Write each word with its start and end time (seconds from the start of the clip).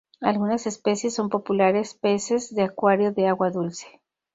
Algunas 0.21 0.65
especies 0.65 1.13
son 1.13 1.29
populares 1.29 1.93
peces 1.93 2.55
de 2.55 2.63
acuario 2.63 3.11
de 3.11 3.27
agua 3.27 3.51
dulce. 3.51 4.01